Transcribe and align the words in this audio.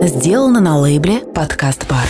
Сделано 0.00 0.60
на 0.60 0.78
лейбле 0.78 1.18
«Подкаст 1.34 1.86
Бар». 1.88 2.06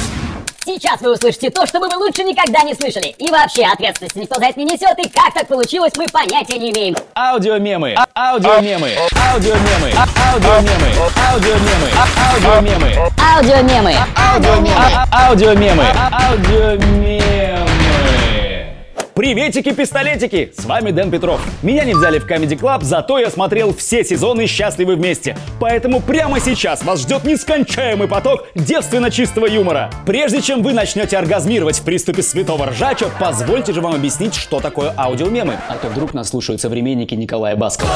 Сейчас 0.65 1.01
вы 1.01 1.15
услышите 1.15 1.49
то, 1.49 1.67
что 1.67 1.81
вы 1.81 1.87
лучше 1.97 2.23
никогда 2.23 2.61
не 2.63 2.75
слышали. 2.75 3.15
И 3.19 3.31
вообще, 3.31 3.65
ответственность 3.65 4.15
никто 4.17 4.39
за 4.39 4.47
это 4.47 4.59
не 4.59 4.67
несет, 4.67 4.99
и 4.99 5.09
как 5.09 5.33
так 5.33 5.49
получилось, 5.49 5.93
мы 5.97 6.07
понятия 6.13 6.59
не 6.59 6.71
имеем. 6.71 6.95
Аудиомемы, 7.15 7.95
аудиомемы, 8.15 8.91
аудиомемы, 9.33 9.93
аудиомемы, 9.97 10.93
аудиомемы, 11.33 11.89
аудиомемы, 12.37 12.99
Аудиомемы. 13.35 13.95
аудиомемы, 14.21 14.85
аудиомемы, 15.11 15.85
аудиомемы. 16.13 17.38
Приветики-пистолетики! 19.19 20.53
С 20.57 20.65
вами 20.65 20.93
Дэн 20.93 21.11
Петров. 21.11 21.41
Меня 21.65 21.85
не 21.85 21.93
взяли 21.93 22.21
в 22.21 22.25
Comedy 22.25 22.57
Club, 22.57 22.85
зато 22.85 23.19
я 23.19 23.31
смотрел 23.31 23.75
все 23.75 24.05
сезоны 24.05 24.47
«Счастливы 24.47 24.95
вместе». 24.95 25.37
Поэтому 25.59 26.01
прямо 26.01 26.39
сейчас 26.39 26.85
вас 26.85 27.01
ждет 27.01 27.25
нескончаемый 27.25 28.07
поток 28.07 28.47
девственно 28.55 29.11
чистого 29.11 29.47
юмора. 29.47 29.91
Прежде 30.07 30.41
чем 30.41 30.63
вы 30.63 30.73
начнете 30.73 31.19
оргазмировать 31.19 31.81
в 31.81 31.83
приступе 31.83 32.23
святого 32.23 32.67
ржача, 32.67 33.11
позвольте 33.19 33.73
же 33.73 33.81
вам 33.81 33.97
объяснить, 33.97 34.37
что 34.37 34.61
такое 34.61 34.95
аудиомемы. 34.97 35.57
А 35.69 35.75
то 35.79 35.89
вдруг 35.89 36.15
нас 36.15 36.29
слушают 36.29 36.61
современники 36.61 37.17
Николая 37.17 37.57
Баскова. 37.57 37.91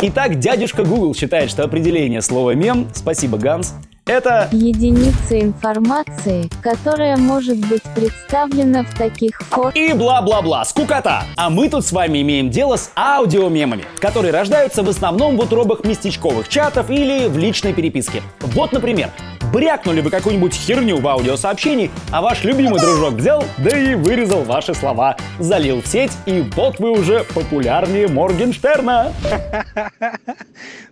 Итак, 0.00 0.38
дядюшка 0.38 0.84
Google 0.84 1.14
считает, 1.14 1.50
что 1.50 1.64
определение 1.64 2.22
слова 2.22 2.54
«мем» 2.54 2.88
спасибо, 2.94 3.36
Ганс, 3.36 3.74
это 4.08 4.48
Единица 4.52 5.38
информации, 5.38 6.50
которая 6.62 7.16
может 7.16 7.58
быть 7.68 7.82
представлена 7.94 8.82
в 8.82 8.96
таких 8.96 9.40
формах. 9.42 9.76
и 9.76 9.92
бла-бла-бла, 9.92 10.64
скукота. 10.64 11.24
А 11.36 11.50
мы 11.50 11.68
тут 11.68 11.84
с 11.84 11.92
вами 11.92 12.22
имеем 12.22 12.50
дело 12.50 12.76
с 12.76 12.90
аудиомемами, 12.96 13.84
которые 14.00 14.32
рождаются 14.32 14.82
в 14.82 14.88
основном 14.88 15.36
в 15.36 15.40
утробах 15.40 15.84
местечковых 15.84 16.48
чатов 16.48 16.90
или 16.90 17.28
в 17.28 17.36
личной 17.36 17.74
переписке. 17.74 18.22
Вот, 18.40 18.72
например, 18.72 19.10
брякнули 19.52 20.00
вы 20.00 20.10
какую-нибудь 20.10 20.54
херню 20.54 20.98
в 21.00 21.06
аудиосообщении, 21.06 21.90
а 22.10 22.22
ваш 22.22 22.44
любимый 22.44 22.80
дружок 22.80 23.14
взял, 23.14 23.44
да 23.58 23.76
и 23.76 23.94
вырезал 23.94 24.42
ваши 24.42 24.74
слова, 24.74 25.16
залил 25.38 25.82
в 25.82 25.86
сеть, 25.86 26.12
и 26.26 26.44
вот 26.54 26.78
вы 26.78 26.90
уже 26.90 27.24
популярнее 27.34 28.08
Моргенштерна. 28.08 29.12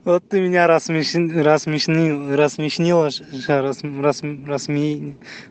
Вот 0.04 0.28
ты 0.28 0.40
меня 0.40 0.68
рассмешнил, 0.68 1.44
рассмешнил, 1.44 2.36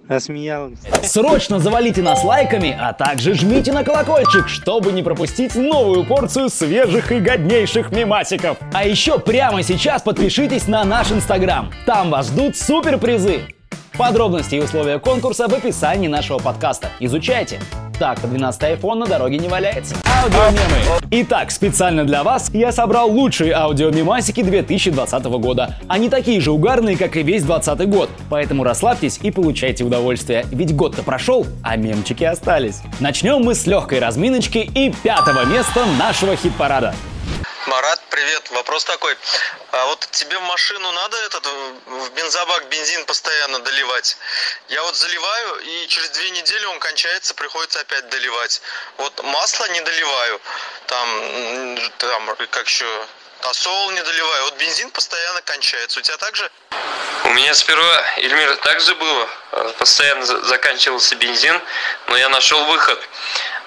рассмеял. 0.08 0.72
Срочно 1.04 1.60
завалите 1.60 2.02
нас 2.02 2.24
лайками, 2.24 2.74
а 2.80 2.94
также 2.94 3.34
жмите 3.34 3.74
на 3.74 3.84
колокольчик, 3.84 4.48
чтобы 4.48 4.94
не 4.94 5.04
пропустить 5.04 5.56
новую 5.56 6.06
порцию 6.06 6.48
свежих 6.48 7.12
и 7.12 7.20
годнейших 7.20 7.92
мемасиков. 7.92 8.58
А 8.72 8.88
еще 8.88 9.20
прямо 9.20 9.62
сейчас 9.62 10.02
подпишитесь 10.02 10.70
на 10.70 10.86
наш 10.86 11.12
инстаграм. 11.12 11.70
Там 11.86 12.10
вас 12.10 12.28
ждут 12.28 12.56
суперпризы. 12.86 13.42
Подробности 13.98 14.56
и 14.56 14.60
условия 14.60 15.00
конкурса 15.00 15.48
в 15.48 15.54
описании 15.56 16.08
нашего 16.08 16.38
подкаста. 16.38 16.90
Изучайте. 17.00 17.60
Так-то 17.98 18.28
12 18.28 18.62
iPhone 18.62 18.96
на 18.96 19.06
дороге 19.08 19.40
не 19.40 19.48
валяется. 19.48 19.96
Аудиомемы. 20.22 21.00
Итак, 21.10 21.50
специально 21.50 22.04
для 22.04 22.24
вас 22.24 22.52
я 22.54 22.72
собрал 22.72 23.10
лучшие 23.10 23.54
аудиомемасики 23.54 24.44
2020 24.44 25.24
года. 25.26 25.80
Они 25.88 26.10
такие 26.10 26.40
же 26.40 26.52
угарные, 26.52 26.96
как 26.96 27.16
и 27.16 27.24
весь 27.24 27.42
2020 27.42 27.90
год. 27.90 28.10
Поэтому 28.30 28.64
расслабьтесь 28.64 29.18
и 29.24 29.32
получайте 29.32 29.84
удовольствие. 29.84 30.46
Ведь 30.52 30.76
год-то 30.76 31.02
прошел, 31.02 31.48
а 31.64 31.78
мемчики 31.78 32.24
остались. 32.24 32.82
Начнем 33.00 33.42
мы 33.42 33.56
с 33.56 33.66
легкой 33.66 33.98
разминочки 33.98 34.60
и 34.60 34.94
пятого 35.02 35.46
места 35.46 35.86
нашего 35.98 36.36
хит-парада. 36.36 36.94
Марат, 37.76 38.02
привет. 38.10 38.50
Вопрос 38.52 38.86
такой. 38.86 39.18
А 39.74 39.86
вот 39.88 40.08
тебе 40.12 40.38
в 40.38 40.42
машину 40.44 40.90
надо 40.94 41.18
этот 41.26 41.46
в 41.46 42.10
бензобак 42.12 42.70
бензин 42.70 43.04
постоянно 43.04 43.60
доливать? 43.60 44.16
Я 44.70 44.82
вот 44.84 44.96
заливаю, 44.96 45.60
и 45.60 45.88
через 45.90 46.10
две 46.12 46.30
недели 46.30 46.64
он 46.68 46.80
кончается, 46.80 47.34
приходится 47.34 47.82
опять 47.82 48.08
доливать. 48.08 48.62
Вот 48.96 49.22
масло 49.24 49.66
не 49.66 49.82
доливаю, 49.82 50.42
там, 50.88 51.78
там 51.98 52.36
как 52.50 52.66
еще, 52.66 52.88
тосол 53.42 53.92
не 53.92 54.02
доливаю. 54.04 54.44
Вот 54.46 54.56
бензин 54.56 54.90
постоянно 54.92 55.42
кончается. 55.42 56.00
У 56.00 56.02
тебя 56.02 56.16
так 56.16 56.34
же? 56.34 56.50
У 57.26 57.30
меня 57.32 57.54
сперва, 57.54 58.04
Эльмир, 58.16 58.56
так 58.56 58.80
же 58.80 58.96
было. 58.96 59.30
Э, 59.52 59.74
Постоянно 59.78 60.26
за- 60.26 60.42
заканчивался 60.46 61.16
бензин, 61.16 61.62
но 62.08 62.16
я 62.16 62.30
нашел 62.30 62.64
выход. 62.68 63.06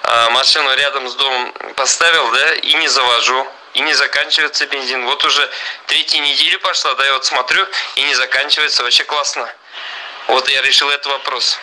А, 0.01 0.31
Машину 0.31 0.73
рядом 0.73 1.07
с 1.07 1.13
домом 1.13 1.53
поставил, 1.75 2.31
да, 2.31 2.53
и 2.55 2.73
не 2.73 2.87
завожу. 2.87 3.47
И 3.79 3.81
не 3.81 3.93
заканчивается 3.93 4.65
бензин. 4.65 5.05
Вот 5.05 5.23
уже 5.23 5.49
третья 5.87 6.19
неделя 6.19 6.59
пошла, 6.59 6.95
да, 6.95 7.05
я 7.05 7.13
вот 7.13 7.23
смотрю, 7.23 7.65
и 7.95 8.03
не 8.03 8.13
заканчивается. 8.13 8.83
Вообще 8.83 9.05
классно. 9.05 9.49
Вот 10.27 10.49
я 10.49 10.61
решил 10.63 10.89
этот 10.89 11.05
вопрос. 11.05 11.57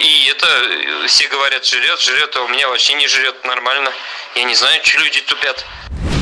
И 0.00 0.30
это, 0.30 0.46
э, 0.46 1.06
все 1.08 1.26
говорят, 1.26 1.66
жрет, 1.66 2.00
жрет, 2.00 2.36
а 2.36 2.42
у 2.42 2.48
меня 2.48 2.68
вообще 2.68 2.94
не 2.94 3.08
жрет 3.08 3.44
нормально. 3.44 3.90
Я 4.36 4.44
не 4.44 4.54
знаю, 4.54 4.78
что 4.84 4.98
люди 4.98 5.20
тупят. 5.22 5.64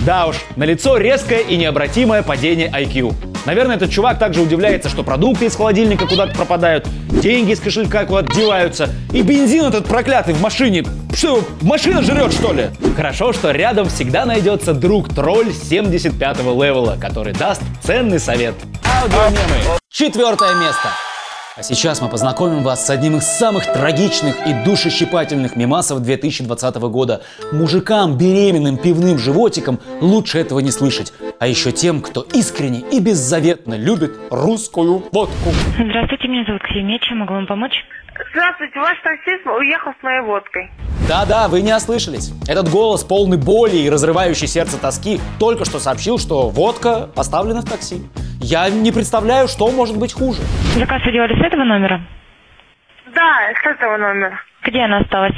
Да 0.07 0.25
уж, 0.25 0.37
налицо 0.57 0.97
резкое 0.97 1.43
и 1.43 1.57
необратимое 1.57 2.23
падение 2.23 2.71
IQ. 2.71 3.34
Наверное, 3.47 3.77
этот 3.77 3.91
чувак 3.91 4.19
также 4.19 4.41
удивляется, 4.41 4.89
что 4.89 5.03
продукты 5.03 5.47
из 5.47 5.57
холодильника 5.57 6.07
куда-то 6.07 6.35
пропадают, 6.35 6.89
деньги 7.09 7.53
из 7.53 7.61
кошелька 7.61 8.05
куда-то 8.07 8.35
деваются, 8.35 8.89
и 9.13 9.23
бензин 9.23 9.65
этот 9.65 9.87
проклятый 9.87 10.35
в 10.35 10.41
машине. 10.41 10.85
Что, 11.15 11.43
машина 11.61 12.03
жрет, 12.03 12.33
что 12.33 12.53
ли? 12.53 12.71
Хорошо, 12.97 13.33
что 13.33 13.51
рядом 13.51 13.89
всегда 13.89 14.25
найдется 14.25 14.73
друг-тролль 14.73 15.49
75-го 15.49 16.63
левела, 16.63 16.97
который 17.01 17.35
даст 17.35 17.63
ценный 17.83 18.19
совет. 18.19 18.55
Аудиомемы. 18.85 19.79
Четвертое 19.91 20.55
место. 20.55 20.89
А 21.57 21.63
сейчас 21.63 22.03
мы 22.03 22.09
познакомим 22.09 22.65
вас 22.65 22.85
с 22.85 22.91
одним 22.91 23.19
из 23.19 23.27
самых 23.27 23.73
трагичных 23.73 24.45
и 24.45 24.65
душещипательных 24.65 25.55
мемасов 25.55 26.03
2020 26.03 26.75
года. 26.91 27.23
Мужикам, 27.53 28.19
беременным 28.19 28.77
пивным 28.77 29.19
животиком 29.19 29.79
лучше 30.01 30.39
этого 30.39 30.59
не 30.59 30.73
слышать. 30.73 31.13
А 31.39 31.47
еще 31.47 31.71
тем, 31.71 32.01
кто 32.01 32.23
искренне 32.23 32.81
и 32.81 32.99
беззаветно 32.99 33.75
любит 33.75 34.17
русскую 34.33 35.05
водку. 35.13 35.51
Здравствуйте, 35.79 36.27
меня 36.27 36.45
зовут 36.45 36.63
Ксения. 36.63 36.99
Чем 36.99 37.19
могу 37.19 37.35
вам 37.35 37.47
помочь? 37.47 37.85
Здравствуйте, 38.33 38.81
ваш 38.81 38.99
таксист 39.05 39.47
уехал 39.47 39.93
с 40.01 40.03
моей 40.03 40.23
водкой. 40.23 40.73
Да-да, 41.09 41.47
вы 41.47 41.63
не 41.63 41.73
ослышались. 41.73 42.33
Этот 42.49 42.69
голос, 42.69 43.05
полный 43.05 43.39
боли 43.39 43.77
и 43.77 43.89
разрывающий 43.89 44.49
сердце 44.49 44.77
тоски, 44.77 45.21
только 45.39 45.65
что 45.65 45.79
сообщил, 45.79 46.19
что 46.19 46.49
водка 46.49 47.11
оставлена 47.15 47.61
в 47.61 47.71
такси. 47.71 48.03
Я 48.47 48.69
не 48.69 48.93
представляю, 48.93 49.49
что 49.49 49.71
может 49.71 49.97
быть 49.97 50.13
хуже. 50.13 50.43
Заказ 50.77 51.03
вы 51.07 51.13
делали 51.13 51.33
с 51.33 51.43
этого 51.43 51.65
номера? 51.65 52.03
Да, 53.15 53.39
с 53.63 53.67
этого 53.67 53.97
номера. 53.97 54.39
Где 54.63 54.81
она 54.81 54.99
осталась? 54.99 55.35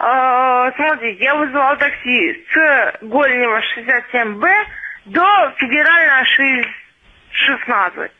Э, 0.00 0.72
смотрите, 0.74 1.22
я 1.22 1.36
вызывал 1.36 1.76
такси 1.76 2.44
с 2.52 2.98
Гольнева 3.02 3.60
67Б 3.76 4.48
до 5.06 5.52
Федерального 5.56 6.24
16. 7.30 8.10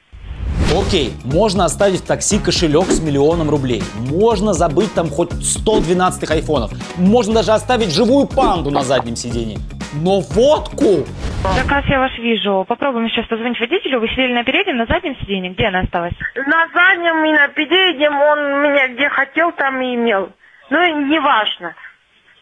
Окей, 0.81 1.13
можно 1.25 1.65
оставить 1.65 2.03
в 2.03 2.07
такси 2.07 2.39
кошелек 2.39 2.87
с 2.87 3.01
миллионом 3.01 3.51
рублей. 3.51 3.83
Можно 3.97 4.53
забыть 4.53 4.95
там 4.95 5.09
хоть 5.09 5.33
112 5.33 6.31
айфонов. 6.31 6.71
Можно 6.97 7.35
даже 7.35 7.51
оставить 7.51 7.93
живую 7.93 8.29
панду 8.29 8.71
на 8.71 8.85
заднем 8.85 9.17
сидении. 9.17 9.59
Но 9.93 10.21
водку! 10.21 11.06
Заказ 11.54 11.84
я 11.87 11.99
ваш 12.00 12.19
вижу. 12.19 12.65
Попробуем 12.69 13.09
сейчас 13.09 13.26
позвонить 13.26 13.59
водителю. 13.59 14.00
Вы 14.00 14.09
сидели 14.09 14.32
на 14.32 14.44
переднем, 14.44 14.76
на 14.76 14.87
заднем 14.87 15.16
сиденье. 15.16 15.50
Где 15.53 15.66
она 15.66 15.81
осталась? 15.81 16.12
На 16.34 16.69
заднем 16.69 17.25
и 17.25 17.32
на 17.32 17.49
переднем 17.49 18.21
он 18.21 18.62
меня 18.62 18.88
где 18.88 19.09
хотел, 19.09 19.53
там 19.53 19.81
и 19.81 19.94
имел. 19.94 20.31
Ну, 20.71 21.06
неважно. 21.06 21.75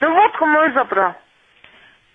Ну, 0.00 0.14
водку 0.14 0.46
мою 0.46 0.72
забрал. 0.72 1.14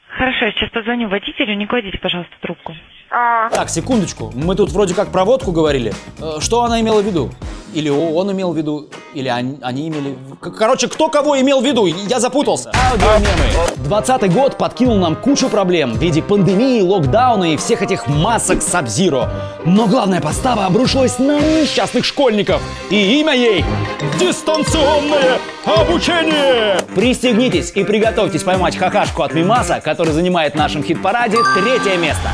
Хорошо, 0.10 0.46
я 0.46 0.52
сейчас 0.52 0.70
позвоню 0.72 1.08
водителю. 1.08 1.56
Не 1.56 1.68
кладите, 1.68 1.98
пожалуйста, 2.00 2.34
трубку. 2.42 2.76
А, 3.14 3.50
Так, 3.50 3.70
секундочку. 3.70 4.32
Мы 4.34 4.56
тут 4.56 4.72
вроде 4.72 4.94
как 4.94 5.10
про 5.10 5.26
водку 5.26 5.52
говорили. 5.52 5.94
Э, 6.20 6.38
Что 6.40 6.64
она 6.64 6.80
имела 6.80 7.02
в 7.02 7.06
виду? 7.06 7.30
Или 7.74 7.90
он 7.90 8.30
имел 8.34 8.52
в 8.52 8.58
виду, 8.58 8.88
или 9.14 9.30
они, 9.30 9.58
они 9.62 9.88
имели... 9.88 10.18
Короче, 10.58 10.90
кто 10.90 11.08
кого 11.08 11.40
имел 11.40 11.62
в 11.62 11.66
виду? 11.66 11.86
Я 11.86 12.20
запутался. 12.20 12.72
Аудиомемы. 12.92 13.78
20 13.86 14.34
год 14.34 14.58
подкинул 14.58 14.98
нам 14.98 15.16
кучу 15.16 15.48
проблем 15.48 15.94
в 15.94 15.98
виде 15.98 16.22
пандемии, 16.22 16.82
локдауна 16.82 17.54
и 17.54 17.58
всех 17.58 17.82
этих 17.82 18.08
масок 18.08 18.62
Сабзиро. 18.62 19.30
Но 19.66 19.88
главная 19.88 20.20
подстава 20.20 20.66
обрушилась 20.66 21.18
на 21.18 21.40
несчастных 21.40 22.04
школьников. 22.04 22.62
И 22.90 23.20
имя 23.22 23.34
ей– 23.34 23.64
дистанционное 24.20 25.40
обучение. 25.66 26.78
Пристегнитесь 26.94 27.72
и 27.76 27.84
приготовьтесь 27.86 28.44
поймать 28.44 28.76
хахашку 28.76 29.24
от 29.24 29.34
Мимаса, 29.34 29.80
который 29.84 30.12
занимает 30.14 30.54
в 30.54 30.58
нашем 30.58 30.84
хит-параде 30.84 31.38
третье 31.56 31.98
место. 31.98 32.30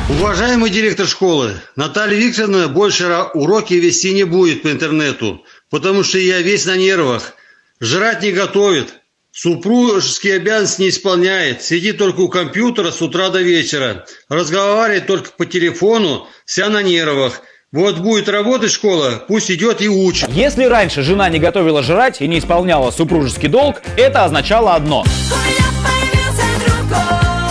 Уважаемый 0.68 0.84
директор 0.84 1.08
школы, 1.08 1.54
Наталья 1.78 2.18
Викторовна 2.18 2.68
больше 2.68 3.08
уроки 3.34 3.75
вести 3.75 4.12
не 4.12 4.25
будет 4.25 4.64
по 4.64 4.69
интернету, 4.69 5.46
потому 5.69 6.04
что 6.04 6.18
я 6.18 6.42
весь 6.42 6.66
на 6.66 6.75
нервах. 6.75 7.36
Жрать 7.80 8.22
не 8.22 8.34
готовит, 8.34 8.96
супружеские 9.31 10.36
обязанности 10.36 10.81
не 10.81 10.90
исполняет, 10.90 11.64
сидит 11.64 11.98
только 11.98 12.19
у 12.19 12.28
компьютера 12.28 12.92
с 12.92 13.02
утра 13.02 13.30
до 13.30 13.42
вечера, 13.42 14.06
разговаривает 14.28 15.08
только 15.08 15.31
по 15.38 15.46
телефону, 15.46 16.28
вся 16.44 16.68
на 16.68 16.84
нервах. 16.84 17.44
Вот 17.72 18.00
будет 18.00 18.28
работать 18.28 18.74
школа, 18.74 19.24
пусть 19.25 19.50
идет 19.50 19.81
и 19.81 19.88
учит. 19.88 20.28
Если 20.34 20.66
раньше 20.66 21.02
жена 21.02 21.30
не 21.30 21.40
готовила 21.40 21.81
жрать 21.81 22.20
и 22.20 22.28
не 22.28 22.40
исполняла 22.40 22.92
супружеский 22.92 23.48
долг, 23.48 23.81
это 23.96 24.25
означало 24.25 24.75
одно. 24.75 25.06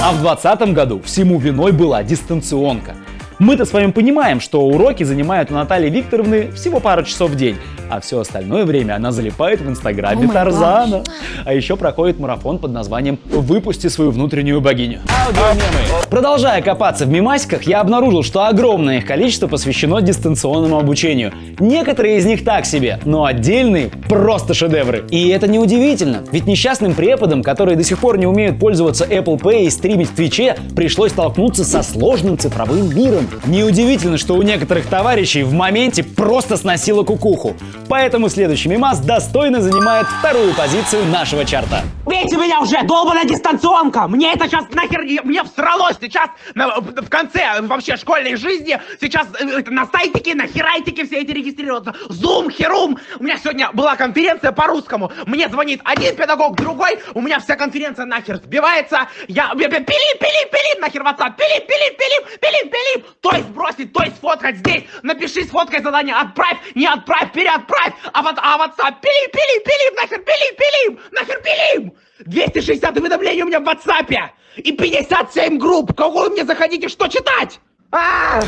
А 0.03 0.13
в 0.13 0.21
2020 0.21 0.75
году 0.75 1.03
всему 1.03 1.39
виной 1.39 1.73
была 1.73 2.03
дистанционка. 2.03 2.95
Мы-то 3.39 3.67
с 3.67 3.73
вами 3.75 3.91
понимаем, 3.91 4.41
что 4.41 4.63
уроки 4.63 5.03
занимают 5.03 5.51
у 5.51 5.55
Натальи 5.55 5.91
Викторовны 5.91 6.53
всего 6.53 6.81
пару 6.81 7.03
часов 7.03 7.33
в 7.33 7.37
день, 7.37 7.57
а 7.91 8.01
все 8.01 8.21
остальное 8.21 8.65
время 8.65 8.95
она 8.95 9.13
залипает 9.13 9.61
в 9.61 9.69
инстаграме 9.69 10.27
Oh 10.27 10.33
Тарзана. 10.33 11.03
А 11.45 11.53
еще 11.53 11.77
проходит 11.77 12.19
марафон 12.19 12.59
под 12.59 12.73
названием 12.73 13.19
«Выпусти 13.27 13.89
свою 13.89 14.11
внутреннюю 14.11 14.63
богиню». 14.63 15.01
Аудиомемы. 15.27 16.07
Продолжая 16.09 16.63
копаться 16.63 17.05
в 17.05 17.11
мемасиках, 17.11 17.65
я 17.65 17.81
обнаружил, 17.83 18.23
что 18.23 18.47
огромное 18.47 18.99
их 18.99 19.07
количество 19.07 19.49
посвящено 19.49 20.01
дистанционному 20.01 20.79
обучению. 20.79 21.33
Некоторые 21.61 22.17
из 22.17 22.25
них 22.25 22.43
так 22.43 22.65
себе, 22.65 23.01
но 23.05 23.27
отдельные 23.27 23.91
просто 24.09 24.55
шедевры. 24.55 25.05
И 25.11 25.29
это 25.29 25.47
неудивительно, 25.47 26.23
ведь 26.33 26.47
несчастным 26.47 26.95
преподам, 26.95 27.43
которые 27.43 27.77
до 27.77 27.85
сих 27.85 27.99
пор 27.99 28.17
не 28.17 28.27
умеют 28.27 28.59
пользоваться 28.59 29.05
Apple 29.05 29.39
Pay 29.39 29.65
и 29.65 29.71
стримить 29.71 30.09
в 30.09 30.15
Твиче, 30.15 30.57
пришлось 30.75 31.13
столкнуться 31.13 31.65
со 31.65 31.83
сложным 31.83 32.39
цифровым 32.39 32.97
миром. 32.97 33.26
Неудивительно, 33.47 34.19
что 34.19 34.35
у 34.35 34.43
некоторых 34.43 34.87
товарищей 34.87 35.43
в 35.43 35.53
моменте 35.53 36.03
просто 36.05 36.57
сносило 36.57 37.03
кукуху. 37.05 37.57
Поэтому 37.89 38.29
следующий 38.29 38.69
мемас 38.69 38.99
достойно 39.01 39.61
занимает 39.61 40.07
вторую 40.19 40.55
позицию 40.55 41.05
нашего 41.07 41.45
чарта. 41.45 41.83
Бейте 42.05 42.37
меня 42.37 42.61
уже, 42.61 42.83
долбаная 42.85 43.25
дистанционка! 43.25 44.07
Мне 44.09 44.33
это 44.33 44.47
сейчас 44.47 44.65
нахер, 44.73 45.05
не- 45.05 45.21
мне 45.23 45.43
всралось 45.45 45.97
сейчас 46.01 46.31
в 46.55 47.09
конце 47.09 47.61
вообще 47.63 47.97
школьной 47.97 48.37
жизни, 48.37 48.79
сейчас 49.01 49.27
э, 49.41 49.63
на 49.71 49.87
сайтике, 49.87 50.35
на 50.35 50.47
херайтике 50.47 51.05
все 51.05 51.21
эти 51.23 51.33
регистрируются. 51.33 51.95
Зум, 52.09 52.51
херум! 52.51 52.99
У 53.19 53.25
меня 53.25 53.39
сегодня 53.39 53.71
была 53.73 53.97
конференция 53.97 54.53
по-русскому. 54.53 55.11
Мне 55.27 55.49
звонит 55.49 55.81
один 55.85 56.15
педагог, 56.17 56.57
другой, 56.57 56.99
у 57.15 57.21
меня 57.21 57.41
вся 57.41 57.57
конференция 57.57 58.05
нахер 58.07 58.37
сбивается. 58.37 59.09
Я, 59.29 59.53
я- 59.57 59.63
я- 59.63 59.69
пилим, 59.69 60.19
пилим, 60.21 60.49
пилим 60.51 60.81
нахер 60.81 61.03
WhatsApp, 61.03 61.35
пилим, 61.37 61.67
пилим, 61.67 61.97
пилим, 61.99 62.39
пилим, 62.41 62.71
пилим. 62.71 63.05
То 63.27 63.37
есть 63.37 63.49
бросить, 63.49 63.93
то 63.93 64.05
есть 64.05 64.19
сфоткать 64.19 64.59
здесь. 64.59 64.85
Напиши, 65.03 65.43
сфоткай 65.43 65.83
задание, 65.83 66.15
отправь, 66.15 66.59
не 66.77 66.87
отправь, 66.87 67.33
переотправь. 67.33 67.93
А 68.13 68.23
вот, 68.23 68.37
а 68.39 68.57
WhatsApp, 68.57 69.01
пилим, 69.03 69.31
пилим, 69.33 69.63
пилим, 69.65 69.95
нахер, 69.97 70.21
пилим, 70.21 70.57
пилим, 70.57 71.01
нахер, 71.11 71.43
пилим. 71.43 71.93
260 72.21 72.97
уведомлений 72.97 73.43
у 73.43 73.47
меня 73.47 73.59
в 73.59 73.65
WhatsApp. 73.65 74.31
И 74.59 74.71
57 74.71 75.59
групп. 75.59 75.93
Кого 75.97 76.21
вы 76.21 76.31
мне 76.31 76.45
заходите, 76.45 76.89
что 76.89 77.09
читать? 77.09 77.59
А! 77.91 78.41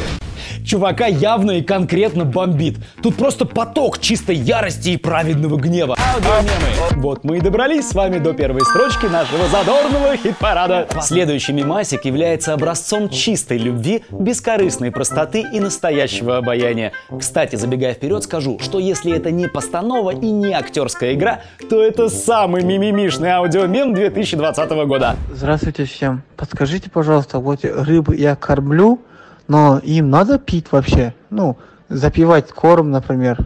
Чувака 0.68 1.06
явно 1.06 1.52
и 1.52 1.62
конкретно 1.62 2.26
бомбит. 2.26 2.76
Тут 3.02 3.16
просто 3.16 3.46
поток 3.46 4.00
чистой 4.00 4.36
ярости 4.36 4.90
и 4.90 4.96
праведного 4.98 5.56
гнева. 5.56 5.96
Аудиомемы. 6.14 7.00
Вот 7.02 7.24
мы 7.24 7.38
и 7.38 7.40
добрались 7.40 7.88
с 7.88 7.94
вами 7.94 8.18
до 8.18 8.34
первой 8.34 8.66
строчки 8.66 9.06
нашего 9.06 9.48
задорного 9.48 10.14
хит-парада. 10.18 10.86
Следующий 11.00 11.54
мемасик 11.54 12.04
является 12.04 12.52
образцом 12.52 13.08
чистой 13.08 13.56
любви, 13.56 14.04
бескорыстной 14.10 14.90
простоты 14.90 15.40
и 15.40 15.58
настоящего 15.58 16.36
обаяния. 16.36 16.92
Кстати, 17.18 17.56
забегая 17.56 17.94
вперед, 17.94 18.22
скажу, 18.24 18.58
что 18.58 18.78
если 18.78 19.16
это 19.16 19.30
не 19.30 19.46
постанова 19.46 20.10
и 20.10 20.30
не 20.30 20.52
актерская 20.52 21.14
игра, 21.14 21.40
то 21.70 21.82
это 21.82 22.10
самый 22.10 22.62
мимимишный 22.62 23.30
аудиомем 23.30 23.94
2020 23.94 24.70
года. 24.86 25.16
Здравствуйте 25.32 25.86
всем. 25.86 26.24
Подскажите, 26.36 26.90
пожалуйста, 26.90 27.38
вот 27.38 27.60
рыбы 27.64 28.16
я 28.16 28.36
кормлю, 28.36 29.00
но 29.48 29.80
им 29.82 30.10
надо 30.10 30.38
пить 30.38 30.66
вообще? 30.70 31.14
Ну, 31.30 31.56
запивать 31.88 32.52
корм, 32.52 32.90
например. 32.90 33.38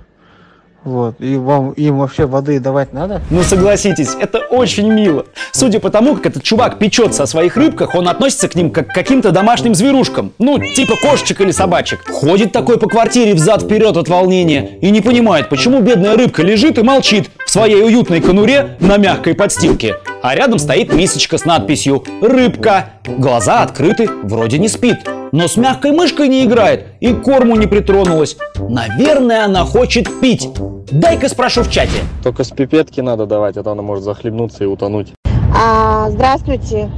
Вот. 0.84 1.20
И 1.20 1.36
вам 1.36 1.70
им 1.72 1.98
вообще 1.98 2.26
воды 2.26 2.58
давать 2.58 2.92
надо? 2.92 3.22
Ну 3.30 3.42
согласитесь, 3.42 4.16
это 4.18 4.40
очень 4.40 4.92
мило. 4.92 5.26
Судя 5.52 5.78
по 5.78 5.90
тому, 5.90 6.16
как 6.16 6.26
этот 6.26 6.42
чувак 6.42 6.78
печется 6.78 7.22
о 7.22 7.26
своих 7.26 7.56
рыбках, 7.56 7.94
он 7.94 8.08
относится 8.08 8.48
к 8.48 8.56
ним 8.56 8.70
как 8.70 8.88
к 8.88 8.92
каким-то 8.92 9.30
домашним 9.30 9.76
зверушкам. 9.76 10.32
Ну, 10.40 10.58
типа 10.58 10.94
кошечек 11.00 11.40
или 11.40 11.52
собачек. 11.52 12.04
Ходит 12.10 12.50
такой 12.50 12.78
по 12.78 12.88
квартире 12.88 13.34
взад-вперед 13.34 13.96
от 13.96 14.08
волнения 14.08 14.78
и 14.80 14.90
не 14.90 15.00
понимает, 15.00 15.48
почему 15.48 15.80
бедная 15.80 16.16
рыбка 16.16 16.42
лежит 16.42 16.78
и 16.78 16.82
молчит 16.82 17.30
в 17.46 17.50
своей 17.50 17.80
уютной 17.80 18.20
конуре 18.20 18.76
на 18.80 18.96
мягкой 18.96 19.34
подстилке. 19.34 19.98
А 20.20 20.34
рядом 20.34 20.58
стоит 20.58 20.92
мисочка 20.92 21.38
с 21.38 21.44
надписью 21.44 22.02
«Рыбка». 22.20 22.90
Глаза 23.06 23.62
открыты, 23.62 24.08
вроде 24.24 24.58
не 24.58 24.68
спит. 24.68 24.98
Но 25.32 25.48
с 25.48 25.56
мягкой 25.56 25.92
мышкой 25.92 26.28
не 26.28 26.44
играет 26.44 26.88
и 27.00 27.14
к 27.14 27.22
корму 27.22 27.56
не 27.56 27.66
притронулась. 27.66 28.36
Наверное, 28.58 29.46
она 29.46 29.64
хочет 29.64 30.20
пить. 30.20 30.50
Дай-ка 30.90 31.30
спрошу 31.30 31.62
в 31.62 31.70
чате. 31.70 32.02
Только 32.22 32.44
с 32.44 32.50
пипетки 32.50 33.00
надо 33.00 33.24
давать, 33.24 33.56
а 33.56 33.62
то 33.62 33.72
она 33.72 33.80
может 33.80 34.04
захлебнуться 34.04 34.64
и 34.64 34.66
утонуть. 34.66 35.14
А, 35.58 36.10
здравствуйте. 36.10 36.90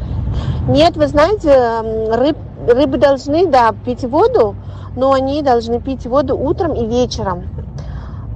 Нет, 0.69 0.97
вы 0.97 1.07
знаете, 1.07 2.11
рыб, 2.13 2.37
рыбы 2.67 2.99
должны, 2.99 3.47
да, 3.47 3.73
пить 3.85 4.03
воду, 4.03 4.57
но 4.97 5.13
они 5.13 5.41
должны 5.43 5.81
пить 5.81 6.05
воду 6.05 6.37
утром 6.37 6.75
и 6.75 6.85
вечером. 6.87 7.45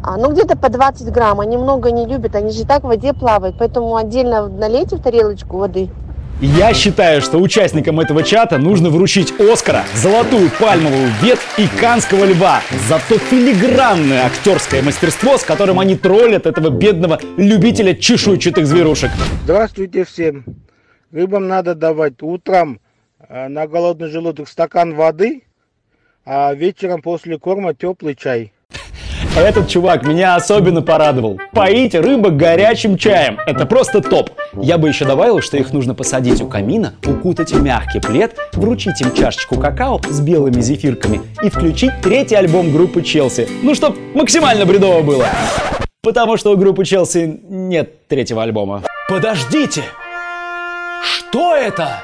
А, 0.05 0.17
ну, 0.17 0.31
где-то 0.31 0.57
по 0.57 0.69
20 0.69 1.11
грамм. 1.11 1.41
Они 1.41 1.57
много 1.57 1.91
не 1.91 2.07
любят, 2.07 2.37
они 2.37 2.53
же 2.53 2.63
и 2.63 2.65
так 2.65 2.85
в 2.85 2.87
воде 2.87 3.15
плавают. 3.15 3.57
Поэтому 3.59 3.97
отдельно 3.97 4.47
налейте 4.47 4.95
в 4.95 5.03
тарелочку 5.03 5.59
воды. 5.59 5.91
Я 6.41 6.73
считаю, 6.73 7.21
что 7.21 7.39
участникам 7.39 7.99
этого 7.99 8.23
чата 8.23 8.59
нужно 8.59 8.91
вручить 8.91 9.35
Оскара, 9.41 9.85
золотую 9.97 10.49
пальмовую 10.61 11.09
ветвь 11.21 11.59
и 11.59 11.67
канского 11.81 12.25
льва 12.27 12.61
за 12.89 13.01
то 13.09 13.19
филигранное 13.19 14.25
актерское 14.25 14.81
мастерство, 14.81 15.37
с 15.37 15.43
которым 15.43 15.81
они 15.81 15.97
троллят 15.97 16.47
этого 16.47 16.71
бедного 16.71 17.19
любителя 17.37 17.93
чешуйчатых 17.93 18.69
зверушек. 18.69 19.11
Здравствуйте 19.43 20.05
всем. 20.05 20.45
Рыбам 21.11 21.49
надо 21.49 21.75
давать 21.75 22.23
утром 22.23 22.79
э, 23.19 23.49
на 23.49 23.67
голодный 23.67 24.09
желудок 24.09 24.49
стакан 24.49 24.95
воды, 24.95 25.43
а 26.25 26.55
вечером 26.55 27.03
после 27.03 27.37
корма 27.41 27.75
теплый 27.75 28.15
чай. 28.15 28.53
Этот 29.37 29.69
чувак 29.69 30.05
меня 30.05 30.35
особенно 30.35 30.83
порадовал. 30.83 31.39
Поить 31.53 31.95
рыбок 31.95 32.37
горячим 32.37 32.97
чаем. 32.97 33.39
Это 33.47 33.67
просто 33.67 34.01
топ. 34.01 34.31
Я 34.55 34.79
бы 34.79 34.89
еще 34.89 35.05
добавил, 35.05 35.41
что 35.41 35.57
их 35.57 35.73
нужно 35.73 35.95
посадить 35.95 36.41
у 36.41 36.49
камина, 36.49 36.95
укутать 37.07 37.53
в 37.53 37.63
мягкий 37.63 38.01
плед, 38.01 38.37
вручить 38.55 39.01
им 39.01 39.15
чашечку 39.15 39.59
какао 39.59 40.01
с 40.09 40.21
белыми 40.21 40.61
зефирками 40.61 41.21
и 41.43 41.51
включить 41.51 41.93
третий 42.03 42.35
альбом 42.35 42.73
группы 42.73 43.03
Челси. 43.03 43.49
Ну, 43.63 43.75
чтоб 43.75 43.97
максимально 44.15 44.67
бредово 44.67 45.03
было. 45.03 45.27
Потому 46.03 46.37
что 46.37 46.53
у 46.53 46.57
группы 46.57 46.85
Челси 46.85 47.41
нет 47.49 48.09
третьего 48.09 48.43
альбома. 48.43 48.83
Подождите! 49.09 49.83
Что 51.03 51.55
это? 51.55 52.03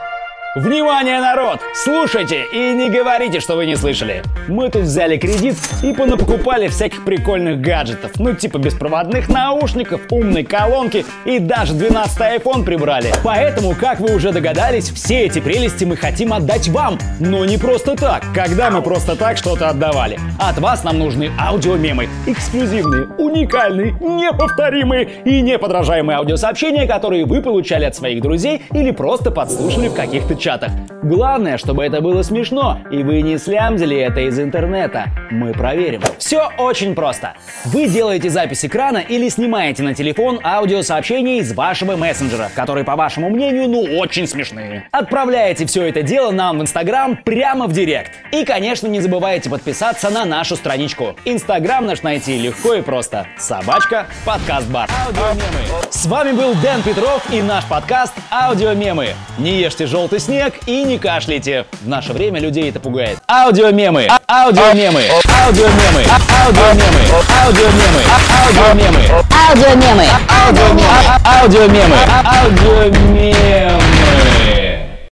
Внимание, 0.55 1.21
народ! 1.21 1.59
Слушайте 1.75 2.45
и 2.53 2.75
не 2.75 2.89
говорите, 2.89 3.41
что 3.41 3.57
вы 3.57 3.67
не 3.67 3.75
слышали. 3.75 4.23
Мы 4.47 4.69
тут 4.69 4.83
взяли 4.83 5.17
кредит 5.17 5.57
и 5.83 5.93
понапокупали 5.93 6.69
всяких 6.69 7.05
прикольных 7.05 7.61
гаджетов. 7.61 8.13
Ну, 8.21 8.35
типа 8.35 8.59
беспроводных 8.59 9.29
наушников, 9.29 10.03
умной 10.13 10.45
колонки 10.45 11.05
и 11.25 11.41
даже 11.41 11.75
12 11.75 12.17
iPhone 12.21 12.65
прибрали. 12.65 13.13
Поэтому, 13.25 13.75
как 13.75 13.99
вы 13.99 14.15
уже 14.15 14.31
догадались, 14.31 14.91
все 14.91 15.23
эти 15.23 15.41
прелести 15.41 15.87
мы 15.87 15.97
хотим 15.97 16.33
отдать 16.33 16.69
вам. 16.69 17.01
Но 17.19 17.45
не 17.45 17.59
просто 17.59 17.97
так, 17.97 18.23
когда 18.33 18.71
мы 18.71 18.81
просто 18.81 19.17
так 19.17 19.37
что-то 19.39 19.71
отдавали. 19.71 20.21
От 20.39 20.61
вас 20.61 20.85
нам 20.85 21.01
нужны 21.01 21.33
аудиомемы. 21.37 22.09
Эксклюзивные, 22.27 23.09
уникальные, 23.19 23.97
неповторимые 23.99 25.09
и 25.25 25.41
неподражаемые 25.41 26.19
аудиосообщения, 26.19 26.87
которые 26.87 27.25
вы 27.25 27.43
получали 27.43 27.87
от 27.87 27.97
своих 27.97 28.23
друзей 28.23 28.63
или 28.73 28.93
просто 28.93 29.33
подслушали 29.33 29.89
в 29.89 29.95
каких-то 29.95 30.37
чатах. 30.45 30.73
Главное, 31.03 31.57
чтобы 31.57 31.85
это 31.85 32.03
было 32.03 32.23
смешно, 32.23 32.79
и 32.91 33.03
вы 33.03 33.23
не 33.23 33.39
слямзили 33.39 33.97
это 33.97 34.21
из 34.21 34.39
интернета. 34.39 35.07
Мы 35.31 35.53
проверим. 35.53 36.03
Все 36.19 36.51
очень 36.59 36.95
просто. 36.95 37.33
Вы 37.65 37.89
делаете 37.89 38.29
запись 38.29 38.65
экрана 38.65 38.99
или 38.99 39.31
снимаете 39.31 39.83
на 39.83 39.95
телефон 39.95 40.39
аудиосообщения 40.45 41.39
из 41.39 41.55
вашего 41.55 41.97
мессенджера, 41.97 42.51
которые, 42.55 42.85
по 42.85 42.95
вашему 42.95 43.31
мнению, 43.31 43.71
ну 43.71 43.99
очень 43.99 44.27
смешные. 44.27 44.87
Отправляете 44.93 45.65
все 45.65 45.85
это 45.85 46.03
дело 46.03 46.31
нам 46.31 46.59
в 46.59 46.63
Инстаграм 46.63 47.17
прямо 47.17 47.67
в 47.67 47.73
Директ. 47.73 48.13
И, 48.31 48.45
конечно, 48.45 48.87
не 48.87 49.01
забывайте 49.01 49.49
подписаться 49.49 50.11
на 50.11 50.27
нашу 50.27 50.57
страничку. 50.57 51.17
Инстаграм 51.25 51.87
наш 51.87 52.03
найти 52.03 52.39
легко 52.39 52.75
и 52.75 52.83
просто. 52.83 53.27
Собачка 53.39 54.09
подкаст 54.27 54.69
бар. 54.69 54.91
Аудиомемы. 55.07 55.89
С 55.89 56.05
вами 56.05 56.33
был 56.33 56.55
Дэн 56.57 56.83
Петров 56.83 57.25
и 57.33 57.41
наш 57.41 57.65
подкаст 57.65 58.13
Аудиомемы. 58.31 59.09
Не 59.39 59.59
ешьте 59.59 59.87
желтый 59.87 60.21
снег 60.21 60.34
и 60.67 60.83
не 60.85 60.99
кашляйте. 60.99 61.65
В 61.83 61.89
наше 61.89 62.13
время 62.13 62.41
людей 62.41 62.69
это 62.69 62.81
пугает. 62.81 63.19
Аудиомемы. 63.29 64.07
А- 64.09 64.45
Аудиомемы. 64.45 65.03
Аудиомемы. 65.45 66.05
Аудиомемы. 66.45 67.01
Аудиомемы. 67.45 68.03
Аудиомемы. 68.43 69.03
Аудиомемы. 69.49 70.07
Аудиомемы. 70.29 70.87
Аудиомемы. 71.25 71.97
Аудиомемы. 72.25 74.04